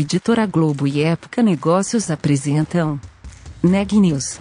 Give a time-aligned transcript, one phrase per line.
[0.00, 3.00] Editora Globo e Época Negócios apresentam
[3.60, 4.38] Neg News,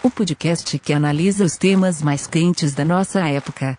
[0.00, 3.76] o podcast que analisa os temas mais quentes da nossa época.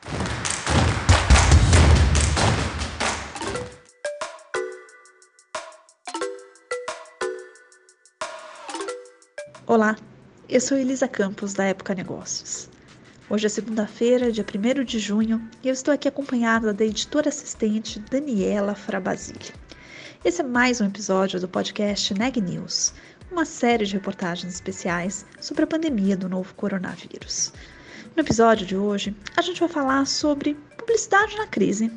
[9.66, 9.96] Olá,
[10.50, 12.70] eu sou Elisa Campos da Época Negócios.
[13.30, 17.98] Hoje é segunda-feira, dia 1 de junho, e eu estou aqui acompanhada da editora assistente
[18.12, 19.63] Daniela Frabasile.
[20.26, 22.94] Esse é mais um episódio do podcast Neg News,
[23.30, 27.52] uma série de reportagens especiais sobre a pandemia do novo coronavírus.
[28.16, 31.92] No episódio de hoje, a gente vai falar sobre publicidade na crise.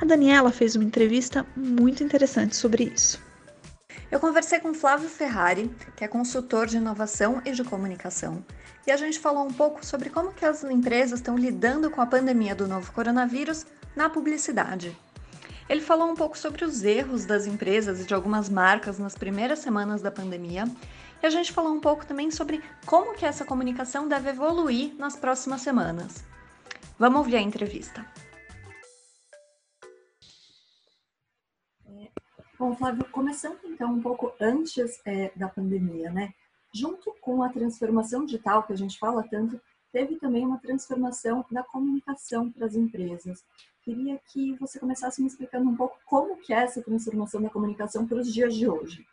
[0.00, 3.20] A Daniela fez uma entrevista muito interessante sobre isso.
[4.12, 8.44] Eu conversei com Flávio Ferrari, que é consultor de inovação e de comunicação,
[8.86, 12.06] e a gente falou um pouco sobre como que as empresas estão lidando com a
[12.06, 14.96] pandemia do novo coronavírus na publicidade.
[15.68, 19.58] Ele falou um pouco sobre os erros das empresas e de algumas marcas nas primeiras
[19.58, 20.64] semanas da pandemia.
[21.20, 25.16] E a gente falou um pouco também sobre como que essa comunicação deve evoluir nas
[25.16, 26.24] próximas semanas.
[26.96, 28.06] Vamos ouvir a entrevista.
[31.84, 32.08] É,
[32.56, 36.32] bom, Flávio, começando então um pouco antes é, da pandemia, né?
[36.72, 39.60] Junto com a transformação digital que a gente fala tanto,
[39.92, 43.44] teve também uma transformação da comunicação para as empresas.
[43.86, 48.04] Queria que você começasse me explicando um pouco como que é essa transformação da comunicação
[48.04, 49.06] para os dias de hoje.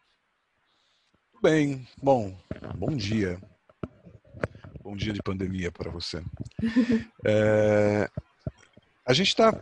[1.44, 2.36] Bem, bom,
[2.76, 3.40] bom dia.
[4.82, 6.24] Bom dia de pandemia para você.
[7.24, 8.10] É,
[9.06, 9.54] a gente está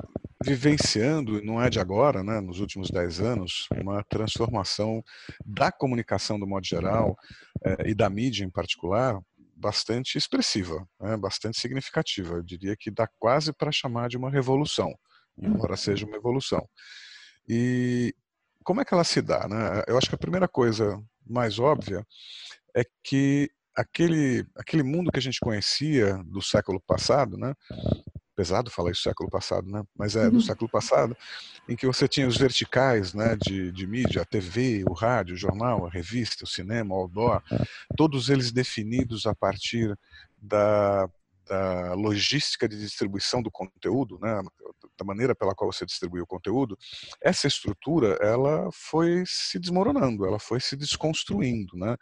[0.42, 5.04] vivenciando, não é de agora, né, nos últimos dez anos, uma transformação
[5.46, 7.18] da comunicação do modo geral
[7.64, 9.20] é, e da mídia em particular
[9.62, 12.36] bastante expressiva, né, bastante significativa.
[12.36, 14.94] Eu diria que dá quase para chamar de uma revolução,
[15.38, 16.68] embora seja uma evolução.
[17.48, 18.14] E
[18.64, 19.48] como é que ela se dá?
[19.48, 19.84] Né?
[19.88, 22.06] Eu acho que a primeira coisa mais óbvia
[22.76, 27.54] é que aquele, aquele mundo que a gente conhecia do século passado, né,
[28.42, 29.84] pesado falar isso século passado, né?
[29.96, 30.42] Mas é do uhum.
[30.42, 31.16] século passado,
[31.70, 35.38] em que você tinha os verticais, né, de, de mídia, a TV, o rádio, o
[35.38, 37.44] jornal, a revista, o cinema, o outdoor,
[37.96, 39.96] todos eles definidos a partir
[40.42, 41.08] da,
[41.52, 44.42] da logística de distribuição do conteúdo, né,
[44.98, 46.78] da maneira pela qual você distribui o conteúdo,
[47.22, 51.98] essa estrutura ela foi se desmoronando, ela foi se desconstruindo, né?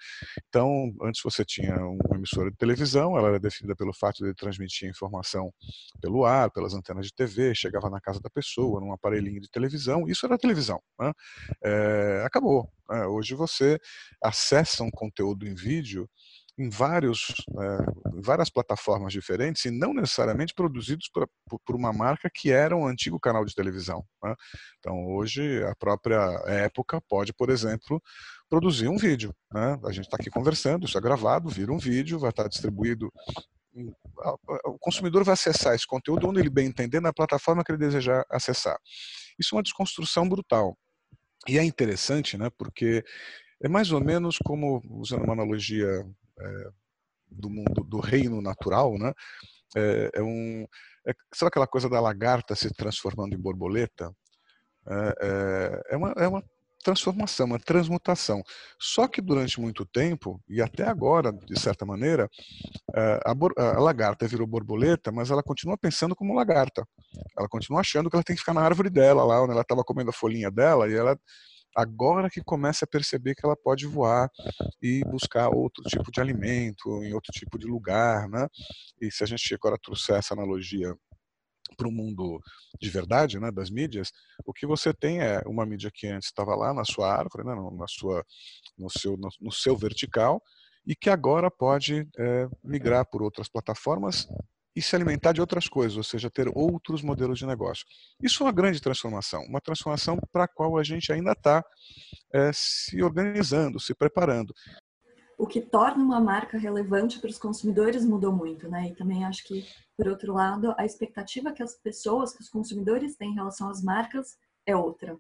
[0.48, 4.88] Então, antes você tinha uma emissora de televisão, ela era definida pelo fato de transmitir
[4.88, 5.52] informação
[6.00, 10.08] pelo ar, pelas antenas de TV, chegava na casa da pessoa, num aparelhinho de televisão,
[10.08, 11.12] isso era televisão, né?
[11.64, 12.70] é, acabou.
[12.88, 13.06] Né?
[13.08, 13.80] Hoje você
[14.24, 16.08] acessa um conteúdo em vídeo
[16.60, 21.28] em, vários, é, em várias plataformas diferentes e não necessariamente produzidos por,
[21.66, 24.04] por, uma marca que era um antigo canal de televisão.
[24.22, 24.36] Né?
[24.80, 28.02] Então, hoje, a própria época pode, por exemplo,
[28.50, 29.34] produzir um vídeo.
[29.54, 29.80] Né?
[29.86, 33.10] A gente está aqui conversando, isso é gravado, vira um vídeo, vai estar tá distribuído
[34.66, 38.26] o consumidor vai acessar esse conteúdo onde ele bem entender na plataforma que ele desejar
[38.30, 38.78] acessar.
[39.40, 40.78] Isso é uma desconstrução brutal.
[41.48, 43.06] E é interessante, né, porque
[43.64, 45.88] é mais ou menos como, usando uma analogia
[46.40, 46.70] é,
[47.30, 49.14] do mundo do reino natural, né?
[49.76, 50.66] É, é um
[51.08, 54.12] é, sabe aquela coisa da lagarta se transformando em borboleta?
[54.88, 56.44] É, é, é uma, é uma
[56.84, 58.42] transformação, uma transmutação.
[58.80, 62.30] Só que durante muito tempo, e até agora, de certa maneira,
[62.96, 66.86] é, a, a, lagarta virou borboleta, mas ela continua pensando como lagarta.
[67.38, 69.84] Ela continua achando que ela tem que ficar na árvore dela, lá onde ela estava
[69.84, 71.18] comendo a folhinha dela, e ela
[71.76, 74.30] agora que começa a perceber que ela pode voar
[74.82, 78.48] e buscar outro tipo de alimento, em outro tipo de lugar, né?
[79.02, 80.96] E se a gente agora trouxer essa analogia
[81.78, 82.42] para o mundo
[82.82, 84.12] de verdade, né, das mídias,
[84.46, 87.56] o que você tem é uma mídia que antes estava lá na sua árvore, né,
[87.78, 88.26] na sua,
[88.78, 90.42] no seu, no, no seu vertical,
[90.86, 94.28] e que agora pode é, migrar por outras plataformas
[94.76, 97.86] e se alimentar de outras coisas, ou seja, ter outros modelos de negócio.
[98.22, 101.64] Isso é uma grande transformação, uma transformação para a qual a gente ainda está
[102.34, 104.54] é, se organizando, se preparando.
[105.38, 108.90] O que torna uma marca relevante para os consumidores mudou muito, né?
[108.90, 113.16] E também acho que, por outro lado, a expectativa que as pessoas, que os consumidores
[113.16, 115.18] têm em relação às marcas é outra.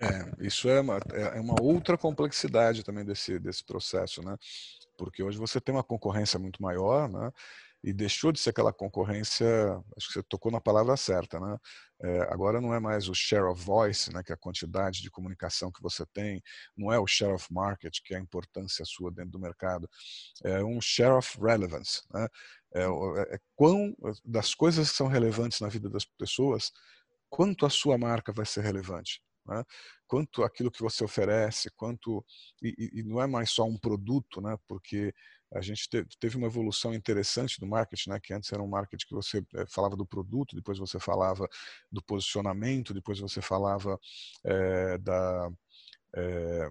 [0.00, 4.34] É, isso é uma, é, é uma outra complexidade também desse, desse processo, né?
[4.96, 7.30] Porque hoje você tem uma concorrência muito maior, né?
[7.82, 9.46] E deixou de ser aquela concorrência,
[9.96, 11.56] acho que você tocou na palavra certa, né?
[12.02, 15.10] É, agora não é mais o share of voice, né, que é a quantidade de
[15.10, 16.42] comunicação que você tem,
[16.74, 19.88] não é o share of market, que é a importância sua dentro do mercado,
[20.44, 22.26] é um share of relevance, né?
[22.74, 23.94] É, é, é quão
[24.24, 26.70] das coisas que são relevantes na vida das pessoas,
[27.28, 29.22] quanto a sua marca vai ser relevante.
[29.46, 29.64] né?
[30.10, 32.24] quanto aquilo que você oferece, quanto
[32.60, 34.56] e, e, não é mais só um produto, né?
[34.66, 35.14] Porque
[35.52, 35.88] a gente
[36.20, 38.20] teve uma evolução interessante do marketing, né?
[38.20, 41.48] Que antes era um marketing que você eh, falava do produto, depois você falava
[41.90, 43.98] do posicionamento, depois você falava
[44.44, 45.50] é, da
[46.14, 46.70] é,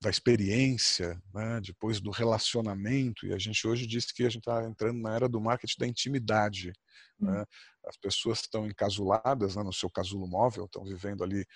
[0.00, 1.60] da experiência, né?
[1.60, 5.28] depois do relacionamento, e a gente hoje diz que a gente está entrando na era
[5.28, 6.72] do marketing da intimidade.
[7.18, 7.38] Né?
[7.38, 7.44] Uhum.
[7.86, 11.46] As pessoas estão encasuladas né, no seu casulo móvel, estão vivendo ali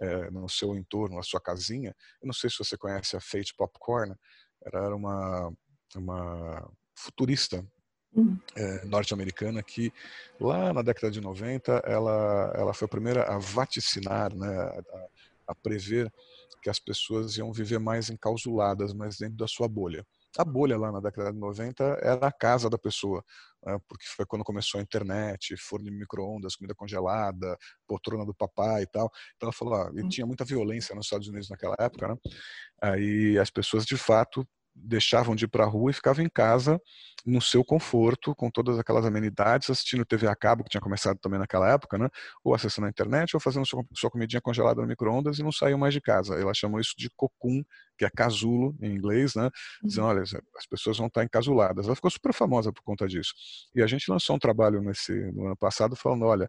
[0.00, 1.94] é, no seu entorno, na sua casinha.
[2.22, 4.14] Eu não sei se você conhece a Fate Popcorn,
[4.64, 5.52] ela era uma,
[5.98, 7.64] uma futurista
[8.14, 8.38] uhum.
[8.54, 9.92] é, norte-americana que
[10.38, 15.06] lá na década de 90 ela, ela foi a primeira a vaticinar, né, a,
[15.48, 16.12] a prever
[16.62, 20.06] que as pessoas iam viver mais enclausuladas, mais dentro da sua bolha.
[20.38, 23.24] A bolha lá na década de 90 era a casa da pessoa,
[23.64, 23.78] né?
[23.88, 27.56] porque foi quando começou a internet, forno de micro-ondas, comida congelada,
[27.86, 29.10] poltrona do papai e tal.
[29.36, 30.08] Então ela falou, ah, e hum.
[30.08, 32.16] tinha muita violência nos Estados Unidos naquela época, né?
[32.80, 34.46] Aí as pessoas de fato
[34.82, 36.80] deixavam de ir para a rua e ficavam em casa
[37.24, 41.38] no seu conforto, com todas aquelas amenidades, assistindo TV a cabo, que tinha começado também
[41.38, 42.08] naquela época, né?
[42.42, 45.78] ou acessando a internet, ou fazendo sua, sua comidinha congelada no micro-ondas e não saiam
[45.78, 46.34] mais de casa.
[46.40, 47.62] Ela chamou isso de cocum,
[47.98, 49.50] que é casulo em inglês, né?
[49.82, 51.86] dizendo, olha, as pessoas vão estar encasuladas.
[51.86, 53.34] Ela ficou super famosa por conta disso.
[53.74, 56.48] E a gente lançou um trabalho nesse, no ano passado falando, olha,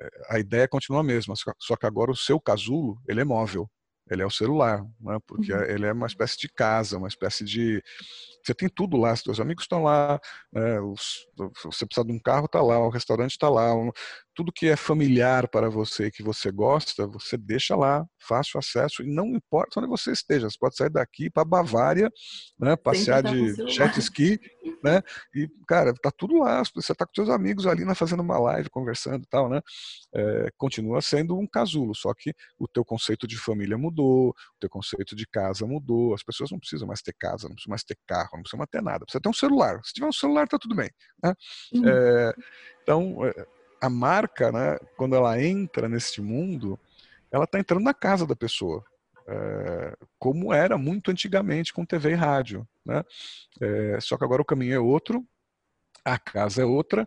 [0.00, 3.68] eh, a ideia continua a mesma, só que agora o seu casulo, ele é móvel
[4.10, 5.18] ele é o celular, né?
[5.26, 5.62] porque uhum.
[5.62, 7.82] ele é uma espécie de casa, uma espécie de
[8.44, 10.20] você tem tudo lá, seus amigos estão lá,
[10.52, 11.26] né, os,
[11.64, 13.74] você precisa de um carro, está lá, o restaurante está lá,
[14.36, 19.06] tudo que é familiar para você, que você gosta, você deixa lá, fácil acesso, e
[19.06, 22.10] não importa onde você esteja, você pode sair daqui para Bavária,
[22.60, 24.38] né, passear de jet ski,
[24.84, 25.00] né,
[25.34, 28.68] e, cara, tá tudo lá, você está com seus amigos ali, né, fazendo uma live,
[28.68, 29.62] conversando e tal, né,
[30.14, 34.68] é, continua sendo um casulo, só que o teu conceito de família mudou, o teu
[34.68, 37.96] conceito de casa mudou, as pessoas não precisam mais ter casa, não precisam mais ter
[38.06, 39.80] carro, não precisa ter nada, precisa ter um celular.
[39.82, 40.90] Se tiver um celular, tá tudo bem.
[41.22, 41.34] Né?
[41.72, 41.88] Uhum.
[41.88, 42.34] É,
[42.82, 43.46] então, é,
[43.80, 46.78] a marca, né, quando ela entra nesse mundo,
[47.30, 48.84] ela está entrando na casa da pessoa.
[49.28, 52.66] É, como era muito antigamente com TV e rádio.
[52.84, 53.02] Né?
[53.60, 55.26] É, só que agora o caminho é outro,
[56.04, 57.06] a casa é outra,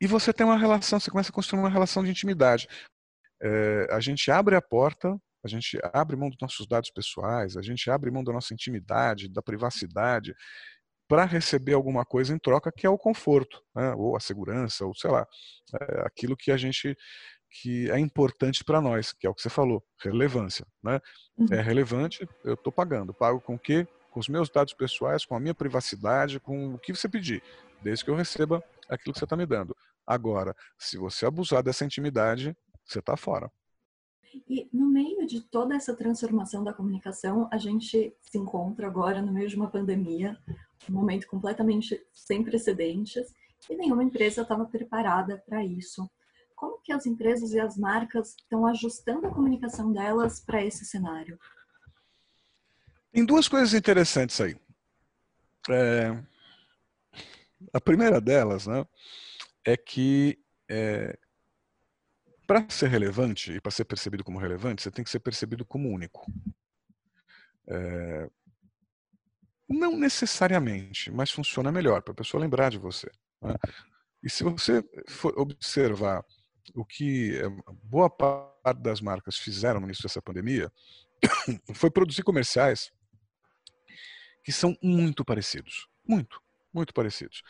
[0.00, 2.68] e você tem uma relação, você começa a construir uma relação de intimidade.
[3.40, 7.62] É, a gente abre a porta a gente abre mão dos nossos dados pessoais, a
[7.62, 10.34] gente abre mão da nossa intimidade, da privacidade,
[11.08, 13.94] para receber alguma coisa em troca que é o conforto, né?
[13.94, 15.26] ou a segurança, ou sei lá,
[15.80, 16.96] é aquilo que a gente
[17.52, 20.98] que é importante para nós, que é o que você falou, relevância, né?
[21.36, 21.46] Uhum.
[21.52, 23.86] É relevante, eu estou pagando, pago com o quê?
[24.10, 27.42] Com os meus dados pessoais, com a minha privacidade, com o que você pedir,
[27.82, 29.76] desde que eu receba aquilo que você está me dando.
[30.06, 32.56] Agora, se você abusar dessa intimidade,
[32.86, 33.52] você está fora.
[34.48, 39.32] E no meio de toda essa transformação da comunicação, a gente se encontra agora no
[39.32, 40.38] meio de uma pandemia,
[40.88, 43.32] um momento completamente sem precedentes,
[43.70, 46.10] e nenhuma empresa estava preparada para isso.
[46.54, 51.38] Como que as empresas e as marcas estão ajustando a comunicação delas para esse cenário?
[53.12, 54.56] Tem duas coisas interessantes aí.
[55.68, 56.22] É...
[57.72, 58.84] A primeira delas, né,
[59.64, 61.16] é que é,
[62.46, 65.88] para ser relevante e para ser percebido como relevante, você tem que ser percebido como
[65.88, 66.26] único.
[67.66, 68.28] É,
[69.72, 73.10] não necessariamente, mas funciona melhor para a pessoa lembrar de você.
[73.40, 73.54] Né?
[74.22, 76.24] E se você for observar
[76.74, 77.48] o que é,
[77.82, 80.72] boa parte das marcas fizeram no início dessa pandemia,
[81.74, 82.92] foi produzir comerciais
[84.44, 85.88] que são muito parecidos.
[86.06, 86.40] Muito,
[86.72, 87.42] muito parecidos.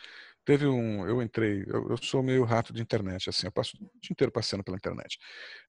[0.45, 3.79] Teve um, eu entrei, eu, eu, sou meio rato de internet, assim, eu passo o
[3.79, 5.17] dia inteiro passeando pela internet.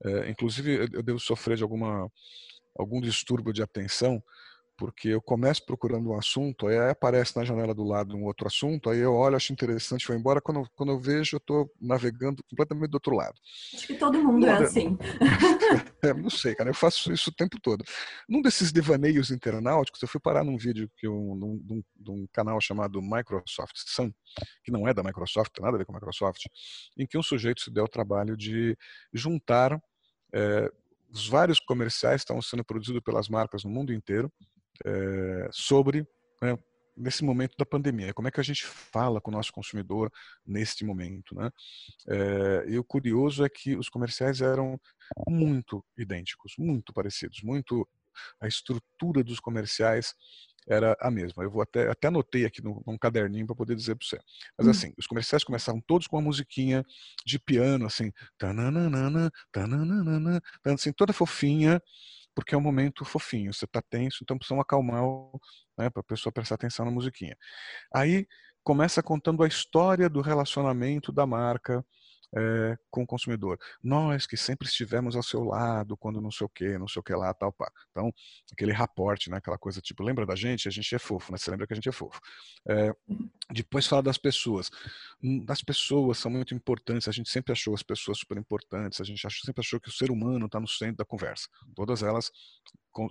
[0.05, 2.11] É, inclusive, eu, eu devo sofrer de alguma
[2.77, 4.23] algum distúrbio de atenção
[4.77, 8.91] porque eu começo procurando um assunto, aí aparece na janela do lado um outro assunto,
[8.91, 12.91] aí eu olho, acho interessante, vou embora, quando, quando eu vejo, eu estou navegando completamente
[12.91, 13.35] do outro lado.
[13.73, 14.99] Acho que todo mundo é assim.
[16.03, 17.85] é, não sei, cara, eu faço isso o tempo todo.
[18.29, 22.61] Num desses devaneios internauticos, eu fui parar num vídeo que eu, num, num, num canal
[22.61, 24.13] chamado Microsoft Sun,
[24.65, 26.47] que não é da Microsoft, tem nada a ver com a Microsoft,
[26.99, 28.77] em que um sujeito se deu o trabalho de
[29.13, 29.81] juntar
[30.33, 30.71] é,
[31.15, 34.33] os vários comerciais que estão sendo produzidos pelas marcas no mundo inteiro,
[34.85, 36.07] é, sobre
[36.41, 36.59] né,
[36.97, 40.13] nesse momento da pandemia, como é que a gente fala com o nosso consumidor
[40.47, 41.51] neste momento, né?
[42.09, 44.81] É, e o curioso é que os comerciais eram
[45.29, 47.87] muito idênticos, muito parecidos, muito
[48.41, 50.15] a estrutura dos comerciais
[50.67, 51.43] era a mesma.
[51.43, 54.21] Eu vou até, até anotei aqui num, num caderninho para poder dizer para você.
[54.57, 54.71] Mas hum.
[54.71, 56.85] assim, os comerciais começavam todos com uma musiquinha
[57.25, 61.83] de piano, assim, tananana, tananana, assim, toda fofinha,
[62.35, 63.53] porque é um momento fofinho.
[63.53, 65.03] Você está tenso, então precisa acalmar
[65.79, 67.37] né, para a pessoa prestar atenção na musiquinha.
[67.95, 68.27] Aí
[68.63, 71.85] começa contando a história do relacionamento da marca
[72.37, 73.59] é, com o consumidor.
[73.83, 77.03] Nós que sempre estivemos ao seu lado quando não sei o que, não sei o
[77.03, 77.71] que lá, tal, pá.
[77.91, 78.13] Então,
[78.53, 80.67] aquele raporte, né, aquela coisa tipo, lembra da gente?
[80.67, 81.39] A gente é fofo, né?
[81.39, 82.21] Você lembra que a gente é fofo.
[82.69, 82.93] É,
[83.51, 84.71] depois fala das pessoas.
[85.23, 89.05] Hum, as pessoas são muito importantes, a gente sempre achou as pessoas super importantes, a
[89.05, 91.49] gente sempre achou que o ser humano está no centro da conversa.
[91.75, 92.31] Todas elas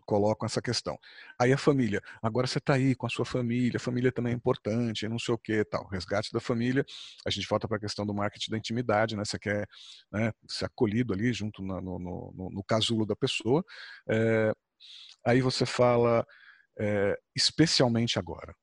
[0.05, 0.97] colocam essa questão.
[1.37, 4.35] Aí a família, agora você está aí com a sua família, a família também é
[4.35, 5.87] importante, não sei o que tal.
[5.87, 6.85] Resgate da família,
[7.25, 9.25] a gente volta para a questão do marketing da intimidade, né?
[9.25, 9.67] Você quer
[10.11, 13.63] né, ser acolhido ali junto no, no, no, no casulo da pessoa.
[14.09, 14.53] É,
[15.25, 16.25] aí você fala,
[16.79, 18.55] é, especialmente agora.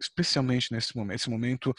[0.00, 1.16] Especialmente nesse momento.
[1.16, 1.74] Esse momento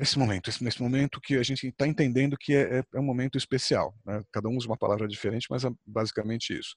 [0.00, 3.04] esse momento, esse, nesse momento que a gente está entendendo que é, é, é, um
[3.04, 3.94] momento especial.
[4.04, 4.20] Né?
[4.32, 6.74] Cada um usa uma palavra diferente, mas é basicamente isso.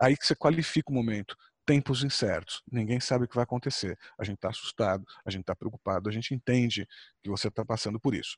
[0.00, 1.36] Aí que você qualifica o momento.
[1.64, 3.96] Tempos incertos, ninguém sabe o que vai acontecer.
[4.18, 6.86] A gente está assustado, a gente está preocupado, a gente entende
[7.22, 8.36] que você está passando por isso.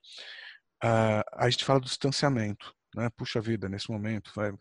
[0.85, 2.75] Uh, a gente fala do distanciamento.
[2.95, 3.09] Né?
[3.17, 4.53] Puxa vida, nesse momento, vai,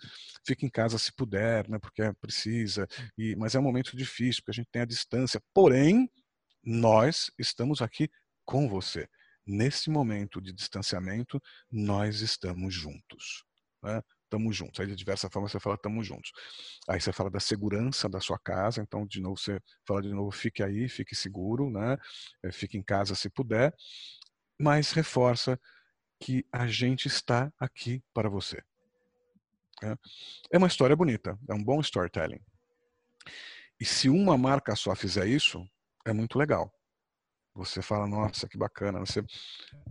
[0.46, 1.78] fica em casa se puder, né?
[1.78, 2.88] porque precisa.
[3.18, 5.42] E, mas é um momento difícil, porque a gente tem a distância.
[5.54, 6.10] Porém,
[6.64, 8.10] nós estamos aqui
[8.46, 9.08] com você.
[9.46, 13.44] Nesse momento de distanciamento, nós estamos juntos.
[13.82, 14.02] Né?
[14.24, 14.80] Estamos juntos.
[14.80, 16.32] Aí, de diversas formas, você fala estamos juntos.
[16.88, 18.82] Aí você fala da segurança da sua casa.
[18.82, 21.98] Então, de novo, você fala de novo, fique aí, fique seguro, né?
[22.44, 23.76] Eh, fique em casa se puder.
[24.60, 25.60] Mas reforça
[26.20, 28.64] que a gente está aqui para você.
[29.82, 29.98] Né?
[30.52, 32.40] É uma história bonita, é um bom storytelling.
[33.80, 35.68] E se uma marca só fizer isso,
[36.06, 36.72] é muito legal.
[37.56, 39.24] Você fala, nossa, que bacana, você,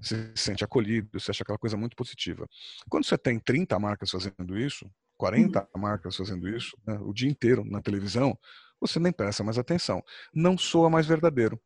[0.00, 2.48] se sente acolhido, você acha aquela coisa muito positiva.
[2.88, 5.80] Quando você tem 30 marcas fazendo isso, 40 uhum.
[5.80, 8.36] marcas fazendo isso, né, o dia inteiro na televisão,
[8.80, 10.02] você nem presta mais atenção.
[10.34, 11.60] Não soa mais verdadeiro.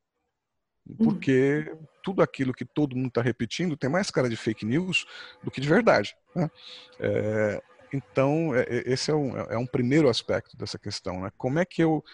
[0.87, 0.97] Uhum.
[0.97, 1.87] Porque uhum.
[2.03, 5.07] tudo aquilo que todo mundo está repetindo tem mais cara de fake news
[5.43, 6.15] do que de verdade.
[6.35, 6.51] Né?
[7.01, 11.23] É, então, é, é esse é um, é um primeiro aspecto dessa questão.
[11.23, 11.31] Né?
[11.39, 12.05] Como é que eu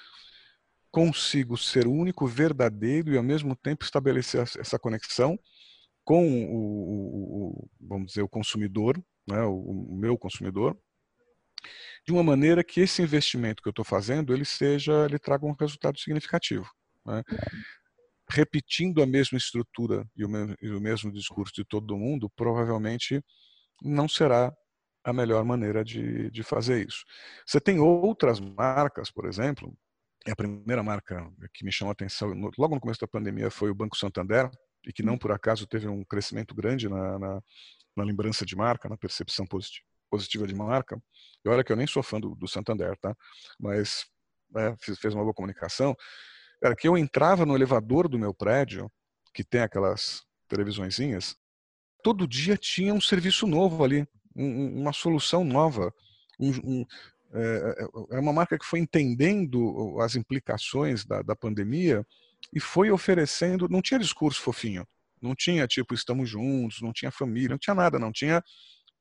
[0.92, 5.38] consigo ser o único verdadeiro e ao mesmo tempo estabelecer essa conexão
[6.04, 10.78] com o, o vamos dizer o consumidor, né, o, o, meu consumidor,
[12.06, 15.54] de uma maneira que esse investimento que eu estou fazendo ele seja, ele traga um
[15.58, 16.68] resultado significativo.
[17.06, 17.22] Né?
[18.28, 23.22] Repetindo a mesma estrutura e o, mesmo, e o mesmo discurso de todo mundo, provavelmente
[23.80, 24.52] não será
[25.04, 27.04] a melhor maneira de, de fazer isso.
[27.46, 29.74] Você tem outras marcas, por exemplo,
[30.30, 33.74] a primeira marca que me chamou a atenção logo no começo da pandemia foi o
[33.74, 34.50] Banco Santander,
[34.86, 37.42] e que não por acaso teve um crescimento grande na, na,
[37.96, 41.00] na lembrança de marca, na percepção positiva, positiva de marca.
[41.44, 43.16] E olha que eu nem sou fã do, do Santander, tá?
[43.58, 44.06] Mas
[44.56, 45.96] é, fez uma boa comunicação.
[46.62, 48.90] Era que eu entrava no elevador do meu prédio,
[49.34, 51.34] que tem aquelas televisõezinhas,
[52.02, 55.92] todo dia tinha um serviço novo ali, um, uma solução nova,
[56.38, 56.86] um, um,
[57.34, 62.06] é, é, é uma marca que foi entendendo as implicações da, da pandemia
[62.52, 64.86] e foi oferecendo, não tinha discurso fofinho,
[65.20, 68.42] não tinha tipo estamos juntos, não tinha família, não tinha nada, não tinha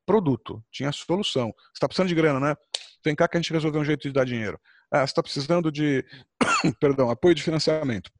[0.05, 1.53] produto, tinha solução.
[1.57, 2.55] Você está precisando de grana, né?
[3.03, 4.59] Vem cá que a gente resolveu um jeito de dar dinheiro.
[4.91, 6.05] Ah, você está precisando de,
[6.79, 8.11] perdão, apoio de financiamento.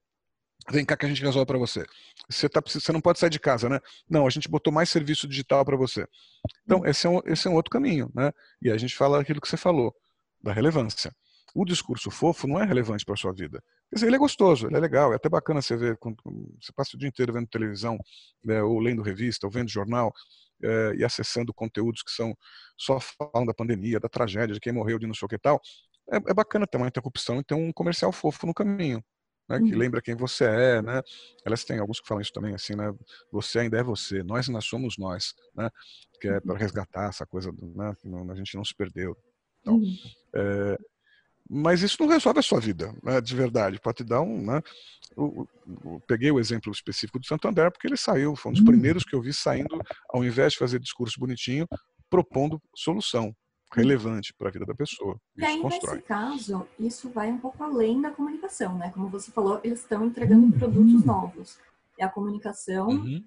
[0.69, 1.85] Vem cá que a gente resolve para você.
[2.29, 3.79] Você, tá, você não pode sair de casa, né?
[4.09, 6.07] Não, a gente botou mais serviço digital para você.
[6.63, 6.85] Então, hum.
[6.85, 8.31] esse é, um, esse é um outro caminho, né?
[8.61, 9.93] E a gente fala aquilo que você falou,
[10.43, 11.13] da relevância.
[11.53, 13.61] O discurso fofo não é relevante para a sua vida.
[13.89, 16.17] Quer dizer, ele é gostoso, ele é legal, é até bacana você ver, quando
[16.61, 17.97] você passa o dia inteiro vendo televisão,
[18.43, 20.13] né, ou lendo revista, ou vendo jornal,
[20.63, 22.33] é, e acessando conteúdos que são
[22.77, 25.59] só falam da pandemia, da tragédia, de quem morreu, de não sei o que tal.
[26.09, 29.03] É, é bacana ter uma interrupção e ter um comercial fofo no caminho
[29.51, 29.77] né, que uhum.
[29.77, 31.01] lembra quem você é, né?
[31.45, 32.93] Elas têm alguns que falam isso também, assim, né?
[33.31, 35.69] Você ainda é você, nós ainda somos nós, né?
[36.21, 36.59] Que é para uhum.
[36.59, 37.93] resgatar essa coisa, do, né?
[38.31, 39.15] A gente não se perdeu.
[39.61, 39.97] Então, uhum.
[40.33, 40.77] é,
[41.49, 43.79] mas isso não resolve a sua vida, né, de verdade.
[43.79, 44.61] Pode te dar um, né?
[45.17, 45.47] Eu,
[45.83, 49.13] eu, peguei o exemplo específico do Santander porque ele saiu, foi um dos primeiros que
[49.13, 51.67] eu vi saindo, ao invés de fazer discurso bonitinho,
[52.09, 53.35] propondo solução
[53.73, 55.19] relevante para a vida da pessoa.
[55.37, 55.95] E aí, constrói.
[55.95, 58.89] nesse caso, isso vai um pouco além da comunicação, né?
[58.93, 60.51] Como você falou, eles estão entregando uhum.
[60.51, 61.57] produtos novos.
[61.97, 63.23] É a comunicação uhum.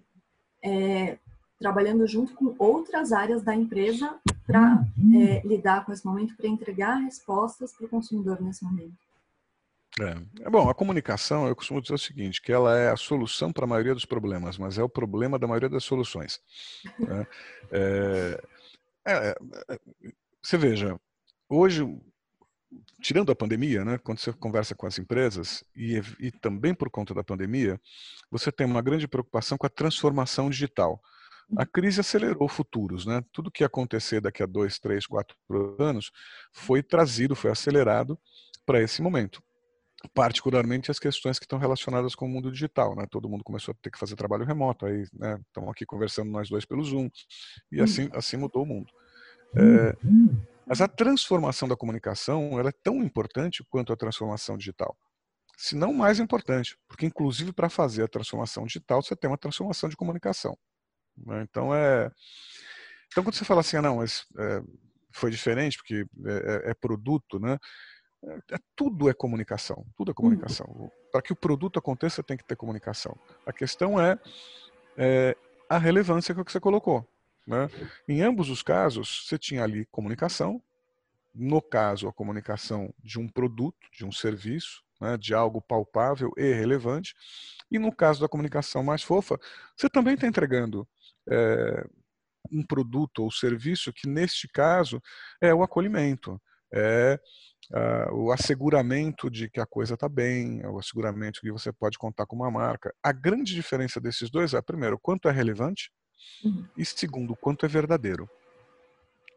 [0.62, 1.18] é,
[1.58, 5.22] trabalhando junto com outras áreas da empresa para uhum.
[5.22, 8.96] é, lidar com esse momento, para entregar respostas para o consumidor nesse momento.
[10.00, 10.44] É.
[10.44, 10.50] é.
[10.50, 13.68] Bom, a comunicação, eu costumo dizer o seguinte, que ela é a solução para a
[13.68, 16.40] maioria dos problemas, mas é o problema da maioria das soluções.
[16.98, 17.26] Né?
[17.70, 18.40] É,
[19.06, 19.36] é,
[19.68, 19.78] é,
[20.42, 20.98] você veja,
[21.48, 21.84] hoje,
[23.00, 27.14] tirando a pandemia, né, quando você conversa com as empresas, e, e também por conta
[27.14, 27.80] da pandemia,
[28.30, 31.02] você tem uma grande preocupação com a transformação digital.
[31.56, 33.22] A crise acelerou futuros, né?
[33.32, 35.36] Tudo que ia acontecer daqui a dois, três, quatro
[35.78, 36.10] anos
[36.52, 38.18] foi trazido, foi acelerado
[38.64, 39.42] para esse momento
[40.12, 43.06] particularmente as questões que estão relacionadas com o mundo digital, né?
[43.10, 45.40] Todo mundo começou a ter que fazer trabalho remoto, aí, né?
[45.46, 47.08] Estamos aqui conversando nós dois pelo Zoom
[47.70, 47.84] e hum.
[47.84, 48.92] assim, assim mudou o mundo.
[49.56, 49.96] É,
[50.66, 54.96] mas a transformação da comunicação ela é tão importante quanto a transformação digital,
[55.56, 59.88] se não mais importante, porque inclusive para fazer a transformação digital você tem uma transformação
[59.88, 60.58] de comunicação.
[61.16, 61.42] Né?
[61.42, 62.10] Então é,
[63.08, 64.62] então quando você fala assim, ah, não, mas, é,
[65.12, 67.58] foi diferente porque é, é, é produto, né?
[68.50, 70.66] É, tudo é comunicação, tudo é comunicação.
[70.68, 70.90] Uhum.
[71.12, 73.16] Para que o produto aconteça, tem que ter comunicação.
[73.46, 74.18] A questão é,
[74.96, 75.36] é
[75.68, 77.06] a relevância que você colocou.
[77.46, 77.68] Né?
[78.08, 80.62] Em ambos os casos, você tinha ali comunicação,
[81.34, 86.52] no caso, a comunicação de um produto, de um serviço, né, de algo palpável e
[86.52, 87.14] relevante,
[87.70, 89.38] e no caso da comunicação mais fofa,
[89.76, 90.86] você também está entregando
[91.28, 91.84] é,
[92.52, 95.00] um produto ou serviço que, neste caso,
[95.40, 96.40] é o acolhimento,
[96.72, 97.18] é
[98.12, 101.96] o asseguramento de que a coisa está bem, é o asseguramento de que você pode
[101.96, 102.94] contar com uma marca.
[103.02, 105.90] A grande diferença desses dois é, primeiro, quanto é relevante
[106.44, 106.66] uhum.
[106.76, 108.28] e, segundo, quanto é verdadeiro.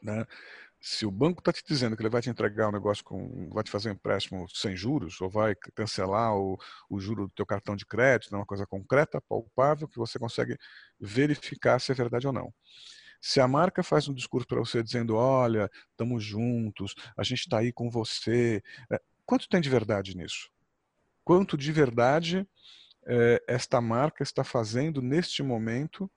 [0.01, 0.25] Né?
[0.89, 3.62] Se o banco está te dizendo que ele vai te entregar um negócio com, vai
[3.62, 6.58] te fazer um empréstimo sem juros, ou vai cancelar o,
[6.89, 10.58] o juro do teu cartão de crédito, é uma coisa concreta, palpável, que você consegue
[10.98, 12.53] verificar se é verdade ou não.
[13.20, 17.58] Se a marca faz um discurso para você dizendo, olha, estamos juntos, a gente está
[17.60, 20.50] aí com você, é, quanto tem de verdade nisso?
[21.22, 22.48] Quanto de verdade
[23.06, 26.10] é, esta marca está fazendo neste momento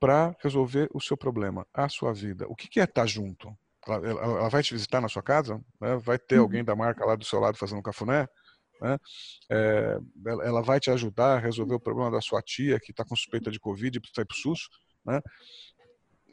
[0.00, 2.46] para resolver o seu problema, a sua vida?
[2.48, 3.54] O que, que é estar tá junto?
[3.86, 5.60] Ela, ela, vai te visitar na sua casa?
[5.80, 5.96] Né?
[5.96, 6.42] Vai ter uhum.
[6.42, 8.26] alguém da marca lá do seu lado fazendo um cafuné?
[8.80, 8.98] Né?
[9.50, 9.98] É,
[10.44, 13.50] ela vai te ajudar a resolver o problema da sua tia que está com suspeita
[13.50, 14.68] de Covid e precisa ir para o SUS?
[15.04, 15.20] Né?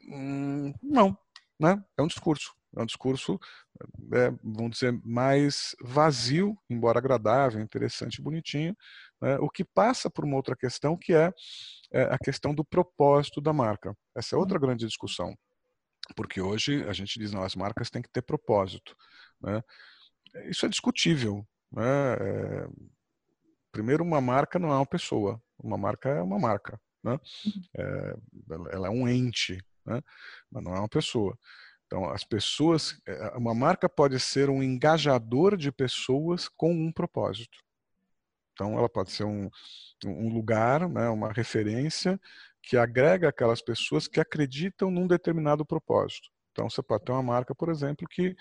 [0.08, 1.18] Hum, não,
[1.60, 1.84] né?
[1.98, 2.54] É um discurso.
[2.78, 3.40] É um discurso,
[4.14, 8.76] é, vamos dizer, mais vazio, embora agradável, interessante bonitinho,
[9.22, 9.38] né?
[9.40, 11.32] o que passa por uma outra questão, que é,
[11.94, 13.96] é, a questão do propósito da marca.
[14.14, 15.34] Essa é outra grande discussão,
[16.14, 18.96] porque hoje a gente diz, não, as marcas têm que ter propósito.
[19.42, 19.62] Né?
[20.50, 21.46] Isso é discutível.
[21.72, 22.14] Né?
[22.14, 22.68] É,
[23.72, 26.80] primeiro, uma marca não é uma pessoa, uma marca é uma marca.
[27.04, 27.20] Né?
[27.46, 27.62] Uhum.
[27.78, 28.16] É,
[28.72, 30.02] ela é um ente, né?
[30.52, 31.38] mas não é uma pessoa.
[31.86, 37.58] Então, as pessoas, é, uma marca pode ser um engajador de pessoas com um propósito.
[38.54, 39.50] Então, ela pode ser um,
[40.06, 42.20] um lugar, né, uma referência
[42.68, 46.30] que agrega aquelas pessoas que acreditam num determinado propósito.
[46.52, 48.36] Então, você pode ter uma marca, por exemplo, que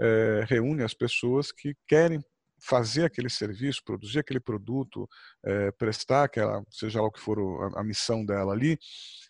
[0.00, 2.20] é, reúne as pessoas que querem
[2.62, 5.08] fazer aquele serviço, produzir aquele produto,
[5.44, 8.78] é, prestar aquela, seja lá o que for a, a missão dela ali,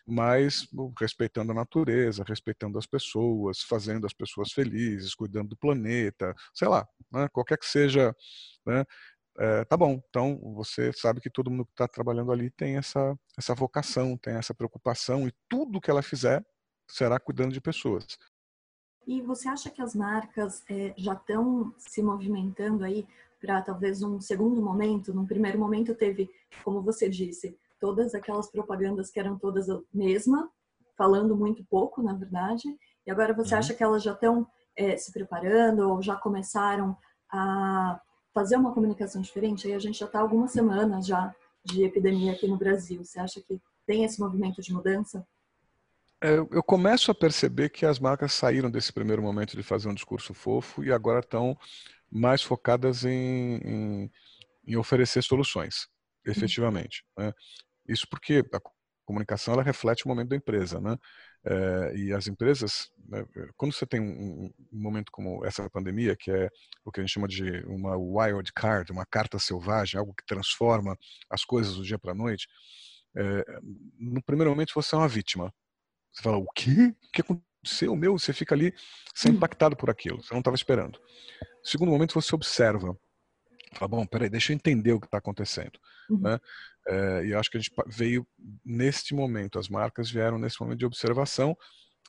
[0.07, 0.67] mas
[1.01, 6.87] respeitando a natureza, respeitando as pessoas, fazendo as pessoas felizes, cuidando do planeta, sei lá,
[7.11, 8.15] né, qualquer que seja,
[8.67, 8.85] né,
[9.39, 10.01] é, tá bom.
[10.09, 14.35] Então você sabe que todo mundo que está trabalhando ali tem essa essa vocação, tem
[14.35, 16.45] essa preocupação e tudo que ela fizer
[16.89, 18.07] será cuidando de pessoas.
[19.07, 23.07] E você acha que as marcas é, já estão se movimentando aí
[23.41, 25.13] para talvez um segundo momento?
[25.13, 26.31] Num primeiro momento teve,
[26.63, 30.49] como você disse, todas aquelas propagandas que eram todas a mesma,
[30.97, 32.69] falando muito pouco, na verdade.
[33.05, 33.59] E agora você uhum.
[33.59, 36.97] acha que elas já estão é, se preparando ou já começaram
[37.33, 38.01] a
[38.33, 39.67] fazer uma comunicação diferente?
[39.67, 43.05] Aí a gente já está algumas semanas já de epidemia aqui no Brasil.
[43.05, 45.27] Você acha que tem esse movimento de mudança?
[46.23, 49.95] É, eu começo a perceber que as marcas saíram desse primeiro momento de fazer um
[49.95, 51.57] discurso fofo e agora estão
[52.11, 54.11] mais focadas em, em,
[54.67, 55.89] em oferecer soluções,
[56.25, 56.33] uhum.
[56.33, 57.05] efetivamente.
[57.19, 57.33] Né?
[57.89, 58.61] Isso porque a
[59.05, 60.97] comunicação ela reflete o momento da empresa, né?
[61.45, 63.25] É, e as empresas, né,
[63.57, 66.49] quando você tem um, um, momento como essa pandemia, que é
[66.85, 70.97] o que a gente chama de uma wild card, uma carta selvagem, algo que transforma
[71.29, 72.47] as coisas do dia para a noite,
[73.17, 73.45] é,
[73.99, 75.53] no primeiro momento você é uma vítima.
[76.13, 76.95] Você fala, o quê?
[77.09, 77.97] O que aconteceu?
[77.97, 78.73] Meu, você fica ali,
[79.15, 80.99] você é impactado por aquilo, você não estava esperando.
[81.01, 82.97] No segundo momento você observa,
[83.75, 85.79] fala, bom, peraí, deixa eu entender o que está acontecendo.
[86.11, 86.21] Uhum.
[86.21, 86.39] Né?
[86.87, 88.27] É, e acho que a gente veio
[88.65, 91.57] neste momento, as marcas vieram nesse momento de observação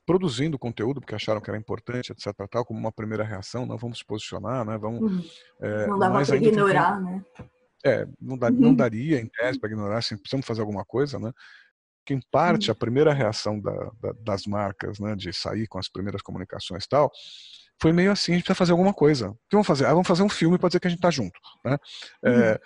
[0.06, 2.34] produzindo conteúdo porque acharam que era importante, etc.
[2.50, 4.78] Tal, como uma primeira reação, não vamos se posicionar, né?
[4.78, 5.24] Vamos, uhum.
[5.62, 7.24] é, não dá para ignorar, né?
[7.86, 8.60] É, não, dá, uhum.
[8.60, 11.32] não daria em tese para ignorar, assim, precisamos fazer alguma coisa, né?
[12.06, 12.74] Que em parte uhum.
[12.74, 16.90] a primeira reação da, da, das marcas, né, de sair com as primeiras comunicações e
[16.90, 17.12] tal,
[17.84, 19.32] foi meio assim, a gente precisa fazer alguma coisa.
[19.32, 19.86] O que vamos fazer?
[19.86, 21.78] Ah, vamos fazer um filme para dizer que a gente está junto, né?
[22.24, 22.40] É, uhum.
[22.40, 22.60] É,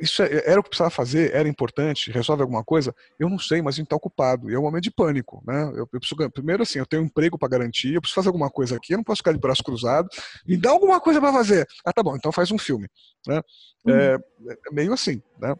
[0.00, 2.92] isso era o que precisava fazer, era importante, resolve alguma coisa?
[3.20, 4.50] Eu não sei, mas a gente está ocupado.
[4.50, 5.62] E é um momento de pânico, né?
[5.74, 8.50] Eu, eu preciso, primeiro, assim, eu tenho um emprego para garantir, eu preciso fazer alguma
[8.50, 10.08] coisa aqui, eu não posso ficar de braço cruzado.
[10.44, 11.68] Me dá alguma coisa para fazer.
[11.84, 12.88] Ah, tá bom, então faz um filme.
[13.28, 13.40] Né?
[13.84, 13.94] Uhum.
[13.94, 15.54] É, é, meio assim, né?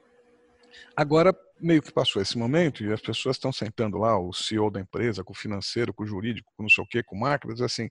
[0.97, 4.81] Agora, meio que passou esse momento e as pessoas estão sentando lá, o CEO da
[4.81, 7.63] empresa, com o financeiro, com o jurídico, com não sei o quê, com o marketing,
[7.63, 7.89] assim,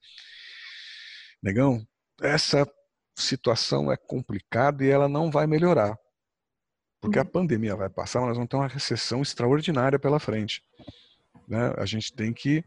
[1.41, 1.85] negão,
[2.21, 2.67] essa
[3.15, 5.97] situação é complicada e ela não vai melhorar.
[7.01, 7.27] Porque a uhum.
[7.27, 10.63] pandemia vai passar, mas nós vamos ter uma recessão extraordinária pela frente.
[11.47, 11.73] Né?
[11.77, 12.63] A gente tem que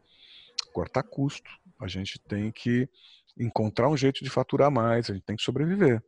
[0.72, 2.88] cortar custo, a gente tem que
[3.37, 6.02] encontrar um jeito de faturar mais, a gente tem que sobreviver.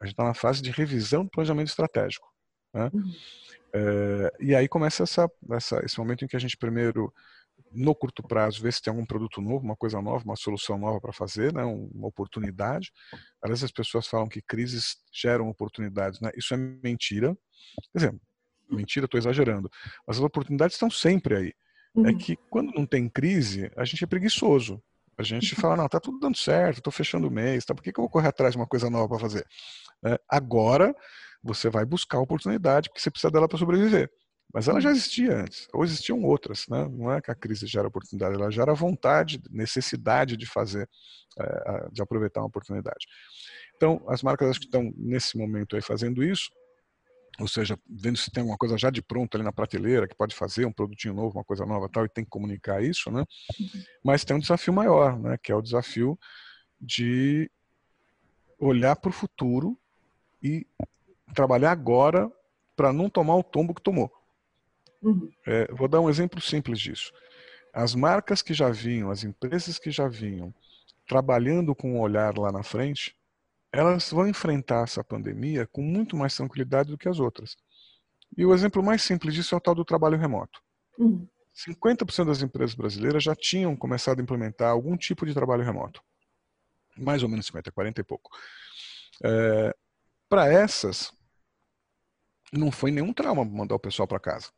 [0.00, 2.28] A gente está na fase de revisão do planejamento estratégico.
[2.74, 2.90] Né?
[2.92, 3.14] Uhum.
[3.74, 7.12] É, e aí começa essa, essa, esse momento em que a gente primeiro,
[7.74, 11.00] no curto prazo, vê se tem algum produto novo, uma coisa nova, uma solução nova
[11.00, 11.64] para fazer, né?
[11.64, 12.92] uma oportunidade.
[13.42, 16.20] Às vezes as pessoas falam que crises geram oportunidades.
[16.20, 16.30] Né?
[16.36, 17.36] Isso é mentira.
[17.92, 18.20] Quer dizer,
[18.70, 19.70] mentira, estou exagerando.
[20.06, 21.52] Mas as oportunidades estão sempre aí.
[21.96, 22.08] É uhum.
[22.08, 24.82] É que quando não tem crise, a gente é preguiçoso.
[25.18, 27.74] A gente fala, não, tá tudo dando certo, estou fechando o mês, tá?
[27.74, 29.46] por que, que eu vou correr atrás de uma coisa nova para fazer?
[30.04, 30.94] É, agora,
[31.42, 34.10] você vai buscar a oportunidade, porque você precisa dela para sobreviver.
[34.52, 36.86] Mas ela já existia antes, ou existiam outras, né?
[36.88, 40.88] não é que a crise gera oportunidade, ela gera vontade, necessidade de fazer,
[41.38, 43.06] é, de aproveitar uma oportunidade.
[43.76, 46.50] Então, as marcas acho que estão nesse momento aí fazendo isso,
[47.40, 50.34] ou seja, vendo se tem alguma coisa já de pronto ali na prateleira que pode
[50.34, 53.24] fazer um produtinho novo, uma coisa nova, tal, e tem que comunicar isso, né?
[53.58, 53.82] Uhum.
[54.04, 55.38] Mas tem um desafio maior, né?
[55.42, 56.18] Que é o desafio
[56.78, 57.50] de
[58.58, 59.78] olhar para o futuro
[60.42, 60.66] e
[61.34, 62.30] trabalhar agora
[62.76, 64.12] para não tomar o tombo que tomou.
[65.02, 65.30] Uhum.
[65.46, 67.12] É, vou dar um exemplo simples disso.
[67.72, 70.54] As marcas que já vinham, as empresas que já vinham
[71.06, 73.16] trabalhando com um olhar lá na frente,
[73.72, 77.56] elas vão enfrentar essa pandemia com muito mais tranquilidade do que as outras.
[78.36, 80.60] E o exemplo mais simples disso é o tal do trabalho remoto.
[80.98, 81.26] Uhum.
[81.54, 86.02] 50% das empresas brasileiras já tinham começado a implementar algum tipo de trabalho remoto.
[86.96, 88.30] Mais ou menos 50, 40 e pouco.
[89.22, 89.74] É,
[90.28, 91.12] Para essas,
[92.52, 94.50] não foi nenhum trauma mandar o pessoal para casa.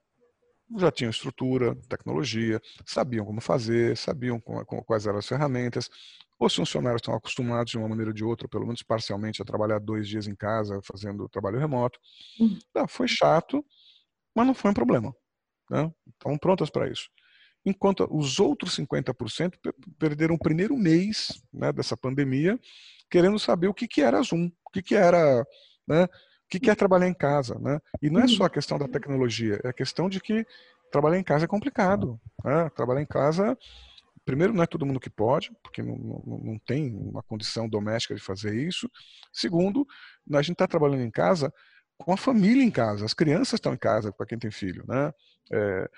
[0.77, 5.89] Já tinham estrutura, tecnologia, sabiam como fazer, sabiam quais eram as ferramentas,
[6.39, 9.79] os funcionários estão acostumados de uma maneira ou de outra, pelo menos parcialmente, a trabalhar
[9.79, 11.99] dois dias em casa, fazendo trabalho remoto.
[12.41, 12.59] Uhum.
[12.75, 13.65] Não, foi chato,
[14.35, 15.15] mas não foi um problema.
[15.71, 15.91] Né?
[16.09, 17.09] Estavam prontas para isso.
[17.65, 19.55] Enquanto os outros 50%
[19.99, 22.61] perderam o primeiro mês né, dessa pandemia
[23.11, 25.47] querendo saber o que, que era Zoom, o que, que era.
[25.87, 26.07] Né,
[26.59, 27.59] que, que é trabalhar em casa.
[27.59, 27.81] Né?
[28.03, 30.47] E não é só a questão da tecnologia, é a questão de que
[30.90, 32.21] trabalhar em casa é complicado.
[32.45, 32.71] Né?
[32.71, 33.57] Trabalhar em casa
[34.25, 38.14] primeiro, não é todo mundo que pode, porque não, não, não tem uma condição doméstica
[38.14, 38.90] de fazer isso.
[39.33, 39.87] Segundo,
[40.33, 41.53] a gente está trabalhando em casa
[41.99, 45.12] com a família em casa, as crianças estão em casa, para quem tem filho, né?
[45.53, 45.90] É,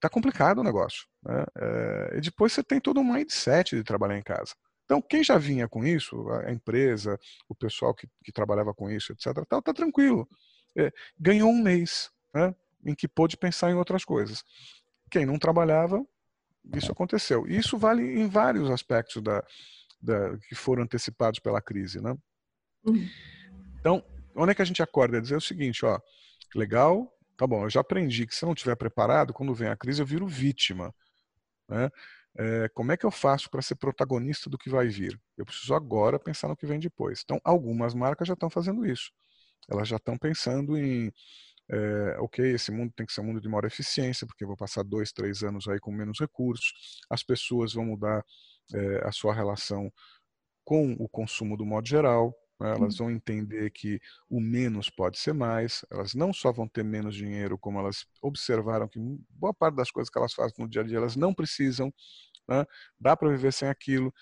[0.00, 1.06] tá complicado o negócio.
[1.22, 1.44] Né?
[1.58, 4.54] É, e depois você tem todo um mindset de trabalhar em casa.
[4.86, 7.18] Então, quem já vinha com isso, a empresa,
[7.48, 10.28] o pessoal que, que trabalhava com isso, etc., tal, tá tranquilo.
[10.78, 12.54] É, ganhou um mês, né?
[12.84, 14.44] Em que pôde pensar em outras coisas.
[15.10, 16.06] Quem não trabalhava
[16.74, 17.46] isso aconteceu.
[17.48, 19.44] E isso vale em vários aspectos da,
[20.00, 22.16] da, que foram antecipados pela crise, né?
[22.84, 23.08] Uhum.
[23.80, 25.18] Então, onde é que a gente acorda?
[25.18, 26.00] É dizer o seguinte, ó,
[26.54, 29.76] legal, tá bom, eu já aprendi que se eu não estiver preparado, quando vem a
[29.76, 30.94] crise eu viro vítima,
[31.68, 31.90] né?
[32.38, 35.18] É, como é que eu faço para ser protagonista do que vai vir?
[35.36, 37.22] Eu preciso agora pensar no que vem depois.
[37.24, 39.10] Então, algumas marcas já estão fazendo isso.
[39.68, 41.12] Elas já estão pensando em
[41.70, 44.56] é, ok, esse mundo tem que ser um mundo de maior eficiência, porque eu vou
[44.56, 46.72] passar dois, três anos aí com menos recursos,
[47.10, 48.24] as pessoas vão mudar
[48.74, 49.92] é, a sua relação
[50.64, 52.34] com o consumo do modo geral?
[52.60, 57.14] Elas vão entender que o menos pode ser mais, elas não só vão ter menos
[57.14, 58.98] dinheiro, como elas observaram que
[59.30, 61.92] boa parte das coisas que elas fazem no dia a dia elas não precisam,
[62.48, 62.64] né?
[62.98, 64.12] dá para viver sem aquilo,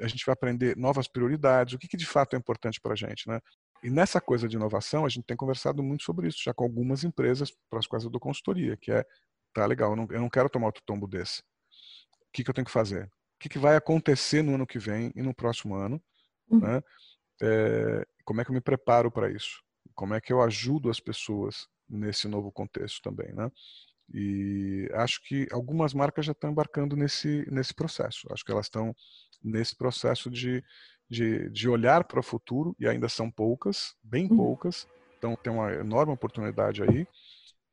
[0.00, 2.96] a gente vai aprender novas prioridades, o que, que de fato é importante para a
[2.96, 3.28] gente.
[3.28, 3.40] Né?
[3.82, 7.04] E nessa coisa de inovação, a gente tem conversado muito sobre isso, já com algumas
[7.04, 9.04] empresas para as quais eu dou consultoria, que é,
[9.52, 11.40] tá legal, eu não, eu não quero tomar outro tombo desse.
[11.40, 13.04] O que, que eu tenho que fazer?
[13.04, 16.02] O que, que vai acontecer no ano que vem e no próximo ano?
[16.50, 16.60] Uhum.
[16.60, 16.82] Né?
[17.42, 19.62] É, como é que eu me preparo para isso?
[19.94, 23.50] Como é que eu ajudo as pessoas nesse novo contexto também, né?
[24.12, 28.26] E acho que algumas marcas já estão embarcando nesse, nesse processo.
[28.30, 28.94] Acho que elas estão
[29.42, 30.62] nesse processo de,
[31.08, 34.36] de, de olhar para o futuro, e ainda são poucas, bem uhum.
[34.36, 34.86] poucas,
[35.18, 37.06] então tem uma enorme oportunidade aí,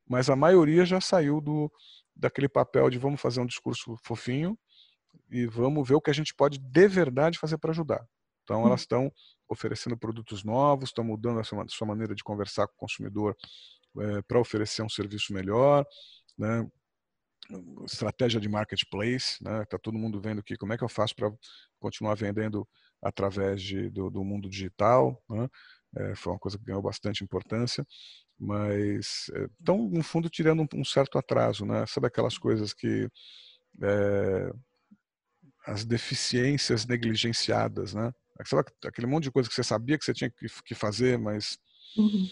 [0.08, 1.70] mas a maioria já saiu do,
[2.14, 4.58] daquele papel de vamos fazer um discurso fofinho
[5.30, 8.06] e vamos ver o que a gente pode de verdade fazer para ajudar.
[8.52, 9.10] Então elas estão
[9.48, 13.34] oferecendo produtos novos, estão mudando a sua, a sua maneira de conversar com o consumidor
[13.98, 15.86] é, para oferecer um serviço melhor,
[16.36, 16.68] né?
[17.84, 19.64] estratégia de marketplace, né?
[19.64, 21.32] Tá todo mundo vendo aqui como é que eu faço para
[21.80, 22.68] continuar vendendo
[23.02, 25.48] através de, do, do mundo digital, né?
[25.96, 27.86] É, foi uma coisa que ganhou bastante importância,
[28.38, 31.86] mas estão é, no fundo tirando um, um, certo atraso, né?
[31.86, 33.08] Sabe aquelas coisas que
[35.66, 38.12] as deficiências negligenciadas, né?
[38.86, 41.58] Aquele monte de coisa que você sabia que você tinha que, fazer, mas
[41.96, 42.28] uhum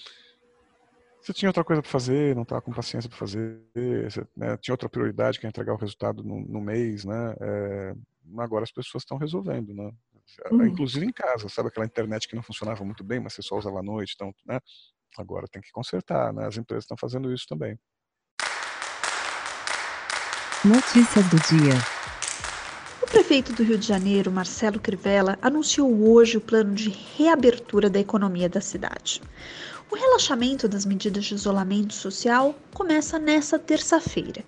[1.20, 4.72] você tinha outra coisa para fazer, não estava com paciência para fazer, você, né, tinha
[4.72, 7.34] outra prioridade que é entregar o resultado no, no mês, né?
[7.40, 7.94] É,
[8.38, 9.90] agora as pessoas estão resolvendo, né?
[10.50, 10.66] Uhum.
[10.66, 13.80] Inclusive em casa, sabe aquela internet que não funcionava muito bem, mas você só usava
[13.80, 14.60] à noite, então, né?
[15.18, 16.46] Agora tem que consertar, né?
[16.46, 17.78] As empresas estão fazendo isso também.
[20.64, 21.74] Notícias do dia.
[23.10, 28.48] Prefeito do Rio de Janeiro, Marcelo Crivella, anunciou hoje o plano de reabertura da economia
[28.48, 29.20] da cidade.
[29.90, 34.44] O relaxamento das medidas de isolamento social começa nesta terça-feira.